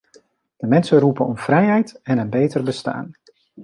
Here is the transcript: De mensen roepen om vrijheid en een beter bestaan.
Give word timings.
De 0.57 0.67
mensen 0.67 0.99
roepen 0.99 1.25
om 1.25 1.37
vrijheid 1.37 1.99
en 2.03 2.17
een 2.17 2.29
beter 2.29 2.63
bestaan. 2.63 3.11